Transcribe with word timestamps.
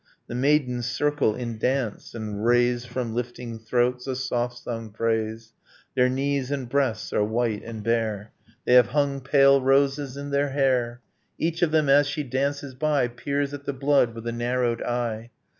The 0.25 0.33
maidens 0.33 0.87
circle 0.89 1.35
in 1.35 1.59
dance, 1.59 2.15
and 2.15 2.43
raise 2.43 2.85
From 2.85 3.13
lifting 3.13 3.59
throats, 3.59 4.07
a 4.07 4.15
soft 4.15 4.57
sung 4.57 4.89
praise; 4.89 5.53
Their 5.93 6.09
knees 6.09 6.49
and 6.49 6.67
breasts 6.67 7.13
are 7.13 7.23
white 7.23 7.63
and 7.63 7.83
bare, 7.83 8.31
They 8.65 8.73
have 8.73 8.87
hung 8.97 9.19
pale 9.21 9.61
roses 9.61 10.17
in 10.17 10.31
their 10.31 10.49
hair, 10.49 11.01
Each 11.37 11.61
of 11.61 11.69
them 11.69 11.87
as 11.87 12.07
she 12.07 12.23
dances 12.23 12.73
by 12.73 13.09
Peers 13.09 13.53
at 13.53 13.65
the 13.65 13.73
blood 13.73 14.15
with 14.15 14.25
a 14.25 14.31
narrowed 14.31 14.81
eye. 14.81 15.29